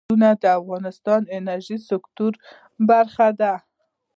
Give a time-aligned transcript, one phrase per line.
[0.07, 2.33] چنګلونه د افغانستان د انرژۍ سکتور
[2.89, 3.53] برخه ده.